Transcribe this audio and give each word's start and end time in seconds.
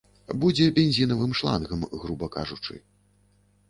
Будзе 0.43 0.65
бензінавым 0.77 1.37
шлангам, 1.43 1.87
груба 2.01 2.35
кажучы. 2.41 2.85